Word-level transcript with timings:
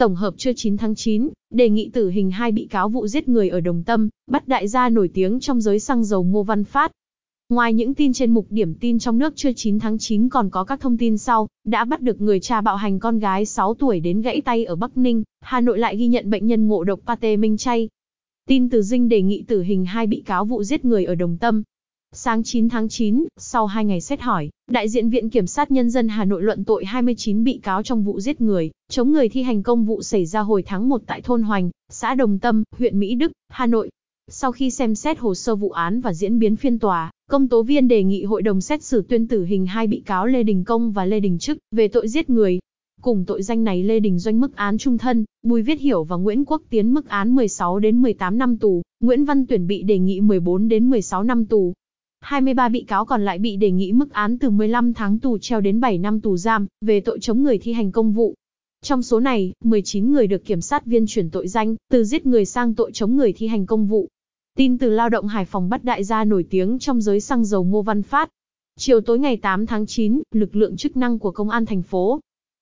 Tổng 0.00 0.14
hợp 0.14 0.34
trưa 0.36 0.52
9 0.56 0.76
tháng 0.76 0.94
9, 0.94 1.28
đề 1.50 1.68
nghị 1.68 1.90
tử 1.92 2.10
hình 2.10 2.30
hai 2.30 2.52
bị 2.52 2.66
cáo 2.70 2.88
vụ 2.88 3.06
giết 3.06 3.28
người 3.28 3.48
ở 3.48 3.60
Đồng 3.60 3.82
Tâm, 3.82 4.08
bắt 4.30 4.48
đại 4.48 4.68
gia 4.68 4.88
nổi 4.88 5.10
tiếng 5.14 5.40
trong 5.40 5.60
giới 5.60 5.78
xăng 5.78 6.04
dầu 6.04 6.24
Ngô 6.24 6.42
Văn 6.42 6.64
Phát. 6.64 6.92
Ngoài 7.48 7.74
những 7.74 7.94
tin 7.94 8.12
trên 8.12 8.34
mục 8.34 8.46
điểm 8.50 8.74
tin 8.74 8.98
trong 8.98 9.18
nước 9.18 9.36
trưa 9.36 9.52
9 9.56 9.78
tháng 9.78 9.98
9 9.98 10.28
còn 10.28 10.50
có 10.50 10.64
các 10.64 10.80
thông 10.80 10.98
tin 10.98 11.18
sau, 11.18 11.48
đã 11.64 11.84
bắt 11.84 12.00
được 12.00 12.20
người 12.20 12.40
cha 12.40 12.60
bạo 12.60 12.76
hành 12.76 12.98
con 12.98 13.18
gái 13.18 13.46
6 13.46 13.74
tuổi 13.74 14.00
đến 14.00 14.20
gãy 14.20 14.40
tay 14.40 14.64
ở 14.64 14.76
Bắc 14.76 14.96
Ninh, 14.96 15.22
Hà 15.40 15.60
Nội 15.60 15.78
lại 15.78 15.96
ghi 15.96 16.06
nhận 16.06 16.30
bệnh 16.30 16.46
nhân 16.46 16.68
ngộ 16.68 16.84
độc 16.84 17.00
pate 17.06 17.36
minh 17.36 17.56
chay. 17.56 17.88
Tin 18.48 18.68
từ 18.68 18.82
Dinh 18.82 19.08
đề 19.08 19.22
nghị 19.22 19.44
tử 19.48 19.62
hình 19.62 19.84
hai 19.84 20.06
bị 20.06 20.22
cáo 20.26 20.44
vụ 20.44 20.62
giết 20.62 20.84
người 20.84 21.04
ở 21.04 21.14
Đồng 21.14 21.38
Tâm, 21.38 21.62
Sáng 22.14 22.42
9 22.42 22.68
tháng 22.68 22.88
9, 22.88 23.24
sau 23.36 23.66
2 23.66 23.84
ngày 23.84 24.00
xét 24.00 24.20
hỏi, 24.20 24.50
đại 24.70 24.88
diện 24.88 25.10
Viện 25.10 25.30
Kiểm 25.30 25.46
sát 25.46 25.70
Nhân 25.70 25.90
dân 25.90 26.08
Hà 26.08 26.24
Nội 26.24 26.42
luận 26.42 26.64
tội 26.64 26.84
29 26.84 27.44
bị 27.44 27.60
cáo 27.62 27.82
trong 27.82 28.02
vụ 28.02 28.20
giết 28.20 28.40
người, 28.40 28.70
chống 28.88 29.12
người 29.12 29.28
thi 29.28 29.42
hành 29.42 29.62
công 29.62 29.84
vụ 29.84 30.02
xảy 30.02 30.26
ra 30.26 30.40
hồi 30.40 30.62
tháng 30.66 30.88
1 30.88 31.02
tại 31.06 31.20
thôn 31.22 31.42
Hoành, 31.42 31.70
xã 31.88 32.14
Đồng 32.14 32.38
Tâm, 32.38 32.62
huyện 32.78 32.98
Mỹ 32.98 33.14
Đức, 33.14 33.32
Hà 33.48 33.66
Nội. 33.66 33.90
Sau 34.28 34.52
khi 34.52 34.70
xem 34.70 34.94
xét 34.94 35.18
hồ 35.18 35.34
sơ 35.34 35.54
vụ 35.54 35.70
án 35.70 36.00
và 36.00 36.12
diễn 36.12 36.38
biến 36.38 36.56
phiên 36.56 36.78
tòa, 36.78 37.10
công 37.28 37.48
tố 37.48 37.62
viên 37.62 37.88
đề 37.88 38.02
nghị 38.02 38.24
hội 38.24 38.42
đồng 38.42 38.60
xét 38.60 38.82
xử 38.82 39.02
tuyên 39.08 39.28
tử 39.28 39.44
hình 39.44 39.66
hai 39.66 39.86
bị 39.86 40.02
cáo 40.06 40.26
Lê 40.26 40.42
Đình 40.42 40.64
Công 40.64 40.92
và 40.92 41.04
Lê 41.04 41.20
Đình 41.20 41.38
Trức 41.38 41.58
về 41.70 41.88
tội 41.88 42.08
giết 42.08 42.30
người. 42.30 42.58
Cùng 43.02 43.24
tội 43.24 43.42
danh 43.42 43.64
này 43.64 43.82
Lê 43.82 44.00
Đình 44.00 44.18
Doanh 44.18 44.40
mức 44.40 44.56
án 44.56 44.78
trung 44.78 44.98
thân, 44.98 45.24
Bùi 45.42 45.62
Viết 45.62 45.80
Hiểu 45.80 46.04
và 46.04 46.16
Nguyễn 46.16 46.44
Quốc 46.44 46.62
Tiến 46.70 46.94
mức 46.94 47.08
án 47.08 47.34
16 47.34 47.78
đến 47.78 48.02
18 48.02 48.38
năm 48.38 48.58
tù, 48.58 48.82
Nguyễn 49.00 49.24
Văn 49.24 49.46
Tuyển 49.46 49.66
bị 49.66 49.82
đề 49.82 49.98
nghị 49.98 50.20
14 50.20 50.68
đến 50.68 50.90
16 50.90 51.22
năm 51.22 51.46
tù. 51.46 51.74
23 52.20 52.68
bị 52.68 52.80
cáo 52.80 53.04
còn 53.04 53.24
lại 53.24 53.38
bị 53.38 53.56
đề 53.56 53.70
nghị 53.70 53.92
mức 53.92 54.12
án 54.12 54.38
từ 54.38 54.50
15 54.50 54.94
tháng 54.94 55.18
tù 55.18 55.38
treo 55.38 55.60
đến 55.60 55.80
7 55.80 55.98
năm 55.98 56.20
tù 56.20 56.36
giam, 56.36 56.66
về 56.80 57.00
tội 57.00 57.18
chống 57.20 57.42
người 57.42 57.58
thi 57.58 57.72
hành 57.72 57.92
công 57.92 58.12
vụ. 58.12 58.34
Trong 58.82 59.02
số 59.02 59.20
này, 59.20 59.52
19 59.64 60.12
người 60.12 60.26
được 60.26 60.44
kiểm 60.44 60.60
sát 60.60 60.86
viên 60.86 61.06
chuyển 61.06 61.30
tội 61.30 61.48
danh, 61.48 61.76
từ 61.90 62.04
giết 62.04 62.26
người 62.26 62.44
sang 62.44 62.74
tội 62.74 62.90
chống 62.92 63.16
người 63.16 63.32
thi 63.32 63.46
hành 63.46 63.66
công 63.66 63.86
vụ. 63.86 64.08
Tin 64.56 64.78
từ 64.78 64.90
lao 64.90 65.08
động 65.08 65.26
Hải 65.26 65.44
Phòng 65.44 65.68
bắt 65.68 65.84
đại 65.84 66.04
gia 66.04 66.24
nổi 66.24 66.44
tiếng 66.50 66.78
trong 66.78 67.00
giới 67.00 67.20
xăng 67.20 67.44
dầu 67.44 67.64
Ngô 67.64 67.82
Văn 67.82 68.02
Phát. 68.02 68.30
Chiều 68.78 69.00
tối 69.00 69.18
ngày 69.18 69.36
8 69.36 69.66
tháng 69.66 69.86
9, 69.86 70.22
lực 70.32 70.56
lượng 70.56 70.76
chức 70.76 70.96
năng 70.96 71.18
của 71.18 71.30
công 71.30 71.50
an 71.50 71.66
thành 71.66 71.82
phố 71.82 72.20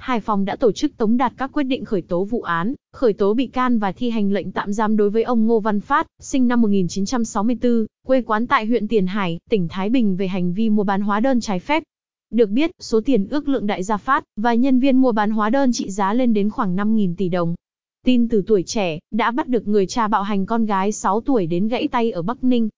Hải 0.00 0.20
Phòng 0.20 0.44
đã 0.44 0.56
tổ 0.56 0.72
chức 0.72 0.96
tống 0.96 1.16
đạt 1.16 1.32
các 1.36 1.50
quyết 1.52 1.62
định 1.62 1.84
khởi 1.84 2.02
tố 2.02 2.24
vụ 2.24 2.42
án, 2.42 2.74
khởi 2.92 3.12
tố 3.12 3.34
bị 3.34 3.46
can 3.46 3.78
và 3.78 3.92
thi 3.92 4.10
hành 4.10 4.32
lệnh 4.32 4.52
tạm 4.52 4.72
giam 4.72 4.96
đối 4.96 5.10
với 5.10 5.22
ông 5.22 5.46
Ngô 5.46 5.60
Văn 5.60 5.80
Phát, 5.80 6.06
sinh 6.20 6.48
năm 6.48 6.62
1964, 6.62 7.86
quê 8.06 8.22
quán 8.22 8.46
tại 8.46 8.66
huyện 8.66 8.88
Tiền 8.88 9.06
Hải, 9.06 9.38
tỉnh 9.50 9.68
Thái 9.68 9.90
Bình 9.90 10.16
về 10.16 10.28
hành 10.28 10.52
vi 10.52 10.70
mua 10.70 10.82
bán 10.82 11.00
hóa 11.00 11.20
đơn 11.20 11.40
trái 11.40 11.58
phép. 11.58 11.82
Được 12.30 12.50
biết, 12.50 12.70
số 12.80 13.00
tiền 13.00 13.28
ước 13.28 13.48
lượng 13.48 13.66
đại 13.66 13.82
gia 13.82 13.96
Phát 13.96 14.24
và 14.36 14.54
nhân 14.54 14.78
viên 14.78 14.96
mua 14.96 15.12
bán 15.12 15.30
hóa 15.30 15.50
đơn 15.50 15.72
trị 15.72 15.90
giá 15.90 16.14
lên 16.14 16.34
đến 16.34 16.50
khoảng 16.50 16.76
5.000 16.76 17.14
tỷ 17.16 17.28
đồng. 17.28 17.54
Tin 18.04 18.28
từ 18.28 18.42
tuổi 18.46 18.62
trẻ, 18.62 18.98
đã 19.10 19.30
bắt 19.30 19.48
được 19.48 19.68
người 19.68 19.86
cha 19.86 20.08
bạo 20.08 20.22
hành 20.22 20.46
con 20.46 20.66
gái 20.66 20.92
6 20.92 21.20
tuổi 21.20 21.46
đến 21.46 21.68
gãy 21.68 21.88
tay 21.88 22.10
ở 22.10 22.22
Bắc 22.22 22.44
Ninh. 22.44 22.68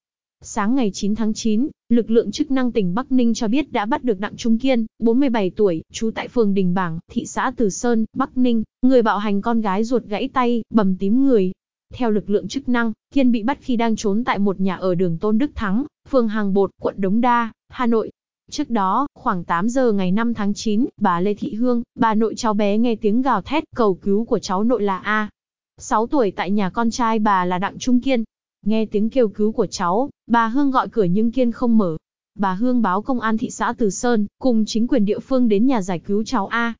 Sáng 0.45 0.75
ngày 0.75 0.91
9 0.93 1.15
tháng 1.15 1.33
9, 1.33 1.67
lực 1.89 2.09
lượng 2.09 2.31
chức 2.31 2.51
năng 2.51 2.71
tỉnh 2.71 2.93
Bắc 2.93 3.11
Ninh 3.11 3.33
cho 3.33 3.47
biết 3.47 3.71
đã 3.71 3.85
bắt 3.85 4.03
được 4.03 4.19
Đặng 4.19 4.35
Trung 4.37 4.59
Kiên, 4.59 4.85
47 4.99 5.49
tuổi, 5.49 5.83
trú 5.91 6.11
tại 6.15 6.27
phường 6.27 6.53
Đình 6.53 6.73
Bảng, 6.73 6.99
thị 7.11 7.25
xã 7.25 7.51
Từ 7.57 7.69
Sơn, 7.69 8.05
Bắc 8.13 8.37
Ninh, 8.37 8.63
người 8.81 9.01
bạo 9.01 9.17
hành 9.17 9.41
con 9.41 9.61
gái 9.61 9.83
ruột 9.83 10.03
gãy 10.03 10.29
tay, 10.33 10.63
bầm 10.69 10.95
tím 10.95 11.25
người. 11.25 11.51
Theo 11.93 12.11
lực 12.11 12.29
lượng 12.29 12.47
chức 12.47 12.69
năng, 12.69 12.93
Kiên 13.13 13.31
bị 13.31 13.43
bắt 13.43 13.57
khi 13.61 13.75
đang 13.75 13.95
trốn 13.95 14.23
tại 14.23 14.39
một 14.39 14.59
nhà 14.59 14.75
ở 14.75 14.95
đường 14.95 15.17
Tôn 15.17 15.37
Đức 15.37 15.51
Thắng, 15.55 15.85
phường 16.09 16.27
Hàng 16.27 16.53
Bột, 16.53 16.71
quận 16.81 16.95
Đống 16.97 17.21
Đa, 17.21 17.51
Hà 17.69 17.85
Nội. 17.85 18.11
Trước 18.51 18.69
đó, 18.69 19.07
khoảng 19.13 19.43
8 19.43 19.69
giờ 19.69 19.91
ngày 19.91 20.11
5 20.11 20.33
tháng 20.33 20.53
9, 20.53 20.85
bà 21.01 21.19
Lê 21.19 21.33
Thị 21.33 21.53
Hương, 21.53 21.83
bà 21.95 22.13
nội 22.13 22.33
cháu 22.37 22.53
bé 22.53 22.77
nghe 22.77 22.95
tiếng 22.95 23.21
gào 23.21 23.41
thét 23.41 23.63
cầu 23.75 23.93
cứu 23.93 24.25
của 24.25 24.39
cháu 24.39 24.63
nội 24.63 24.83
là 24.83 24.97
A. 24.97 25.29
6 25.77 26.07
tuổi 26.07 26.31
tại 26.31 26.51
nhà 26.51 26.69
con 26.69 26.91
trai 26.91 27.19
bà 27.19 27.45
là 27.45 27.57
Đặng 27.57 27.79
Trung 27.79 28.01
Kiên, 28.01 28.23
Nghe 28.65 28.85
tiếng 28.85 29.09
kêu 29.09 29.27
cứu 29.27 29.51
của 29.51 29.65
cháu, 29.65 30.09
bà 30.27 30.47
Hương 30.47 30.71
gọi 30.71 30.87
cửa 30.89 31.03
nhưng 31.03 31.31
Kiên 31.31 31.51
không 31.51 31.77
mở. 31.77 31.97
Bà 32.35 32.53
Hương 32.53 32.81
báo 32.81 33.01
công 33.01 33.19
an 33.19 33.37
thị 33.37 33.49
xã 33.49 33.73
Từ 33.77 33.89
Sơn, 33.89 34.25
cùng 34.39 34.65
chính 34.65 34.87
quyền 34.87 35.05
địa 35.05 35.19
phương 35.19 35.47
đến 35.47 35.67
nhà 35.67 35.81
giải 35.81 35.99
cứu 35.99 36.23
cháu 36.23 36.47
A. 36.47 36.73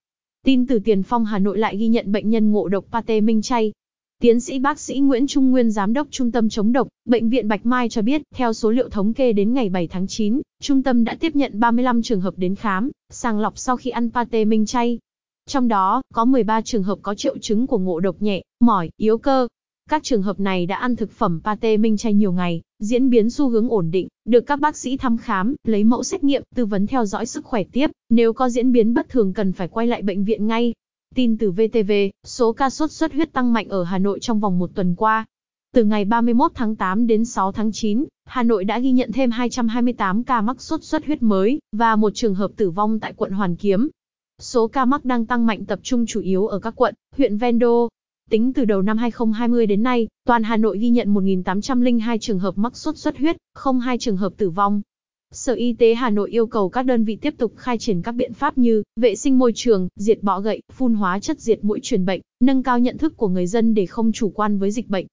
Tin 0.45 0.67
từ 0.67 0.79
Tiền 0.79 1.03
Phong 1.03 1.25
Hà 1.25 1.39
Nội 1.39 1.57
lại 1.57 1.77
ghi 1.77 1.87
nhận 1.87 2.11
bệnh 2.11 2.29
nhân 2.29 2.51
ngộ 2.51 2.67
độc 2.67 2.85
pate 2.91 3.21
minh 3.21 3.41
chay. 3.41 3.71
Tiến 4.21 4.39
sĩ 4.39 4.59
bác 4.59 4.79
sĩ 4.79 4.99
Nguyễn 4.99 5.27
Trung 5.27 5.51
Nguyên 5.51 5.71
Giám 5.71 5.93
đốc 5.93 6.07
Trung 6.11 6.31
tâm 6.31 6.49
chống 6.49 6.71
độc, 6.71 6.87
Bệnh 7.05 7.29
viện 7.29 7.47
Bạch 7.47 7.65
Mai 7.65 7.89
cho 7.89 8.01
biết, 8.01 8.21
theo 8.35 8.53
số 8.53 8.71
liệu 8.71 8.89
thống 8.89 9.13
kê 9.13 9.33
đến 9.33 9.53
ngày 9.53 9.69
7 9.69 9.87
tháng 9.87 10.07
9, 10.07 10.41
trung 10.61 10.83
tâm 10.83 11.03
đã 11.03 11.15
tiếp 11.19 11.35
nhận 11.35 11.59
35 11.59 12.01
trường 12.01 12.21
hợp 12.21 12.33
đến 12.37 12.55
khám, 12.55 12.91
sàng 13.09 13.39
lọc 13.39 13.57
sau 13.57 13.77
khi 13.77 13.89
ăn 13.89 14.09
pate 14.11 14.45
minh 14.45 14.65
chay. 14.65 14.99
Trong 15.47 15.67
đó, 15.67 16.01
có 16.13 16.25
13 16.25 16.61
trường 16.61 16.83
hợp 16.83 16.99
có 17.01 17.15
triệu 17.15 17.37
chứng 17.37 17.67
của 17.67 17.77
ngộ 17.77 17.99
độc 17.99 18.15
nhẹ, 18.19 18.41
mỏi, 18.59 18.89
yếu 18.97 19.17
cơ, 19.17 19.47
các 19.89 20.03
trường 20.03 20.21
hợp 20.21 20.39
này 20.39 20.65
đã 20.65 20.75
ăn 20.75 20.95
thực 20.95 21.11
phẩm 21.11 21.41
pate 21.43 21.77
minh 21.77 21.97
chay 21.97 22.13
nhiều 22.13 22.31
ngày, 22.31 22.61
diễn 22.79 23.09
biến 23.09 23.29
xu 23.29 23.49
hướng 23.49 23.69
ổn 23.69 23.91
định, 23.91 24.07
được 24.25 24.41
các 24.41 24.59
bác 24.59 24.77
sĩ 24.77 24.97
thăm 24.97 25.17
khám, 25.17 25.55
lấy 25.63 25.83
mẫu 25.83 26.03
xét 26.03 26.23
nghiệm, 26.23 26.43
tư 26.55 26.65
vấn 26.65 26.87
theo 26.87 27.05
dõi 27.05 27.25
sức 27.25 27.45
khỏe 27.45 27.63
tiếp, 27.63 27.91
nếu 28.09 28.33
có 28.33 28.49
diễn 28.49 28.71
biến 28.71 28.93
bất 28.93 29.09
thường 29.09 29.33
cần 29.33 29.53
phải 29.53 29.67
quay 29.67 29.87
lại 29.87 30.01
bệnh 30.01 30.23
viện 30.23 30.47
ngay. 30.47 30.73
Tin 31.15 31.37
từ 31.37 31.51
VTV, 31.51 31.91
số 32.25 32.53
ca 32.53 32.69
sốt 32.69 32.91
xuất 32.91 33.13
huyết 33.13 33.33
tăng 33.33 33.53
mạnh 33.53 33.67
ở 33.69 33.83
Hà 33.83 33.97
Nội 33.97 34.19
trong 34.19 34.39
vòng 34.39 34.59
một 34.59 34.69
tuần 34.75 34.95
qua. 34.95 35.25
Từ 35.73 35.83
ngày 35.83 36.05
31 36.05 36.51
tháng 36.55 36.75
8 36.75 37.07
đến 37.07 37.25
6 37.25 37.51
tháng 37.51 37.71
9, 37.71 38.05
Hà 38.25 38.43
Nội 38.43 38.63
đã 38.63 38.79
ghi 38.79 38.91
nhận 38.91 39.11
thêm 39.11 39.31
228 39.31 40.23
ca 40.23 40.41
mắc 40.41 40.61
sốt 40.61 40.83
xuất 40.83 41.05
huyết 41.05 41.23
mới, 41.23 41.59
và 41.71 41.95
một 41.95 42.11
trường 42.15 42.35
hợp 42.35 42.51
tử 42.55 42.69
vong 42.69 42.99
tại 42.99 43.13
quận 43.13 43.31
Hoàn 43.31 43.55
Kiếm. 43.55 43.89
Số 44.41 44.67
ca 44.67 44.85
mắc 44.85 45.05
đang 45.05 45.25
tăng 45.25 45.45
mạnh 45.45 45.65
tập 45.65 45.79
trung 45.83 46.05
chủ 46.05 46.21
yếu 46.21 46.47
ở 46.47 46.59
các 46.59 46.73
quận, 46.75 46.95
huyện 47.17 47.37
Vendo, 47.37 47.87
Tính 48.29 48.53
từ 48.53 48.65
đầu 48.65 48.81
năm 48.81 48.97
2020 48.97 49.65
đến 49.65 49.83
nay, 49.83 50.07
toàn 50.25 50.43
Hà 50.43 50.57
Nội 50.57 50.77
ghi 50.77 50.89
nhận 50.89 51.13
1.802 51.13 52.17
trường 52.17 52.39
hợp 52.39 52.57
mắc 52.57 52.77
sốt 52.77 52.97
xuất 52.97 53.17
huyết, 53.17 53.37
không 53.53 53.79
hai 53.79 53.97
trường 53.97 54.17
hợp 54.17 54.33
tử 54.37 54.49
vong. 54.49 54.81
Sở 55.31 55.53
Y 55.53 55.73
tế 55.73 55.93
Hà 55.93 56.09
Nội 56.09 56.31
yêu 56.31 56.47
cầu 56.47 56.69
các 56.69 56.83
đơn 56.83 57.03
vị 57.03 57.15
tiếp 57.15 57.33
tục 57.37 57.53
khai 57.57 57.77
triển 57.77 58.01
các 58.01 58.11
biện 58.11 58.33
pháp 58.33 58.57
như 58.57 58.83
vệ 58.95 59.15
sinh 59.15 59.39
môi 59.39 59.51
trường, 59.55 59.87
diệt 59.95 60.23
bọ 60.23 60.39
gậy, 60.39 60.61
phun 60.71 60.93
hóa 60.93 61.19
chất 61.19 61.39
diệt 61.39 61.63
mũi 61.63 61.79
truyền 61.83 62.05
bệnh, 62.05 62.21
nâng 62.39 62.63
cao 62.63 62.79
nhận 62.79 62.97
thức 62.97 63.17
của 63.17 63.27
người 63.27 63.47
dân 63.47 63.73
để 63.73 63.85
không 63.85 64.11
chủ 64.11 64.29
quan 64.29 64.59
với 64.59 64.71
dịch 64.71 64.89
bệnh. 64.89 65.05